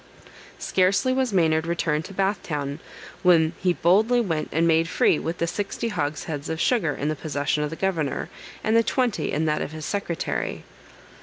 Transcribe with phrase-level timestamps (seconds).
[0.59, 2.79] _]Scarcely was Maynard returned to Bath town,
[3.21, 7.15] when he boldly went and made free with the sixty hogsheads of sugar in the
[7.15, 8.27] possession of the governor,
[8.63, 10.63] and the twenty in that of his secretary.